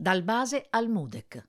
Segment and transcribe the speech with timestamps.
[0.00, 1.46] Dal base al Mudec.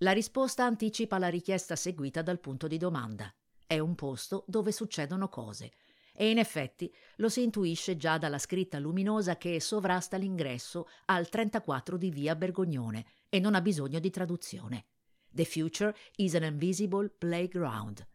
[0.00, 3.34] La risposta anticipa la richiesta seguita dal punto di domanda.
[3.66, 5.72] È un posto dove succedono cose.
[6.12, 11.96] E in effetti lo si intuisce già dalla scritta luminosa che sovrasta l'ingresso al 34
[11.96, 14.84] di via Bergognone e non ha bisogno di traduzione.
[15.30, 18.06] The future is an invisible playground.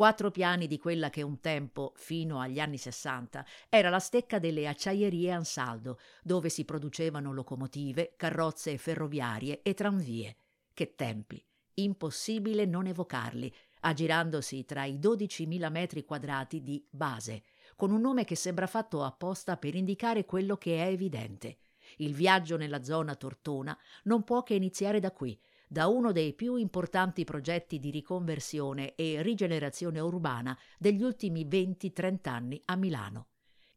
[0.00, 4.66] Quattro piani di quella che un tempo, fino agli anni Sessanta, era la stecca delle
[4.66, 10.36] acciaierie Ansaldo, dove si producevano locomotive, carrozze ferroviarie e tranvie.
[10.72, 11.44] Che tempi!
[11.74, 17.42] Impossibile non evocarli, aggirandosi tra i 12.000 metri quadrati di base,
[17.76, 21.58] con un nome che sembra fatto apposta per indicare quello che è evidente.
[21.98, 25.38] Il viaggio nella zona Tortona non può che iniziare da qui,
[25.72, 32.60] da uno dei più importanti progetti di riconversione e rigenerazione urbana degli ultimi 20-30 anni
[32.64, 33.28] a Milano.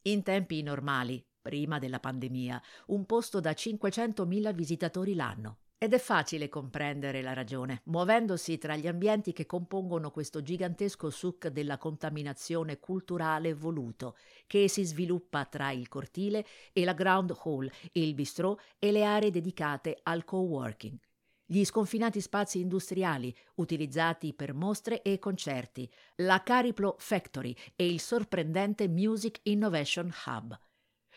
[0.04, 5.60] In tempi normali, prima della pandemia, un posto da 500.000 visitatori l'anno.
[5.78, 11.50] Ed è facile comprendere la ragione, muovendosi tra gli ambienti che compongono questo gigantesco suc
[11.50, 14.16] della contaminazione culturale voluto,
[14.48, 19.30] che si sviluppa tra il cortile e la ground hall, il bistrò e le aree
[19.30, 20.98] dedicate al co-working
[21.54, 28.88] gli sconfinati spazi industriali utilizzati per mostre e concerti, la Cariplo Factory e il sorprendente
[28.88, 30.60] Music Innovation Hub.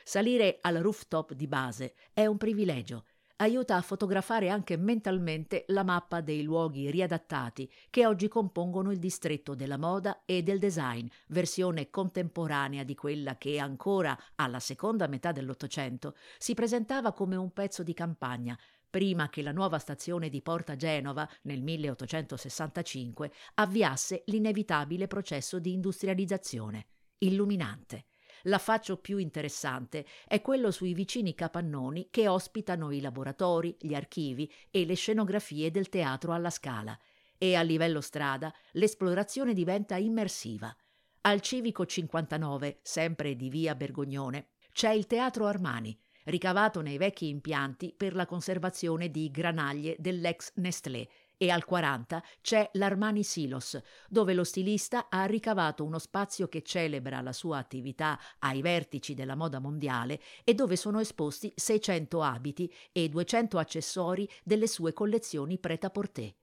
[0.04, 3.06] Salire al rooftop di base è un privilegio.
[3.36, 9.54] Aiuta a fotografare anche mentalmente la mappa dei luoghi riadattati che oggi compongono il distretto
[9.54, 16.14] della moda e del design, versione contemporanea di quella che ancora alla seconda metà dell'Ottocento
[16.38, 18.58] si presentava come un pezzo di campagna,
[18.96, 26.86] prima che la nuova stazione di Porta Genova, nel 1865, avviasse l'inevitabile processo di industrializzazione.
[27.18, 28.06] Illuminante.
[28.44, 34.86] L'affaccio più interessante è quello sui vicini capannoni che ospitano i laboratori, gli archivi e
[34.86, 36.98] le scenografie del teatro alla Scala.
[37.36, 40.74] E a livello strada l'esplorazione diventa immersiva.
[41.20, 47.92] Al Civico 59, sempre di via Bergognone, c'è il Teatro Armani, ricavato nei vecchi impianti
[47.96, 53.78] per la conservazione di granaglie dell'ex Nestlé, e al 40 c'è l'Armani Silos,
[54.08, 59.34] dove lo stilista ha ricavato uno spazio che celebra la sua attività ai vertici della
[59.34, 66.34] moda mondiale e dove sono esposti 600 abiti e 200 accessori delle sue collezioni prêt-à-porter.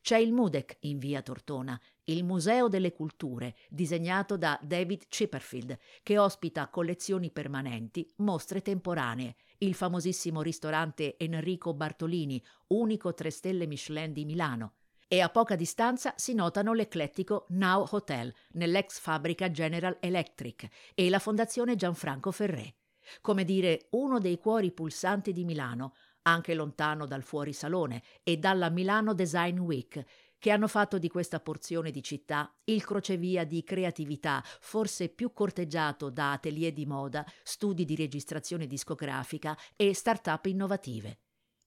[0.00, 1.78] C'è il Mudec in via Tortona,
[2.08, 9.74] il Museo delle Culture, disegnato da David Chipperfield, che ospita collezioni permanenti, mostre temporanee, il
[9.74, 14.74] famosissimo ristorante Enrico Bartolini, unico tre stelle Michelin di Milano,
[15.06, 21.18] e a poca distanza si notano l'eclettico Now Hotel nell'ex fabbrica General Electric e la
[21.18, 22.74] Fondazione Gianfranco Ferré.
[23.22, 29.14] Come dire, uno dei cuori pulsanti di Milano, anche lontano dal fuorisalone e dalla Milano
[29.14, 30.04] Design Week,
[30.38, 36.10] che hanno fatto di questa porzione di città il crocevia di creatività, forse più corteggiato
[36.10, 41.18] da atelier di moda, studi di registrazione discografica e start-up innovative.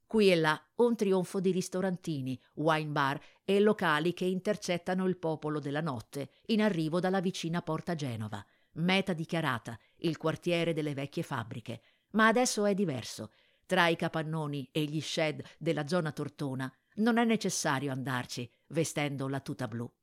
[0.05, 5.59] Qui e là un trionfo di ristorantini, wine bar e locali che intercettano il popolo
[5.59, 11.81] della notte in arrivo dalla vicina Porta Genova, meta dichiarata, il quartiere delle vecchie fabbriche.
[12.11, 13.31] Ma adesso è diverso.
[13.65, 19.41] Tra i capannoni e gli shed della zona Tortona non è necessario andarci vestendo la
[19.41, 19.93] tuta blu.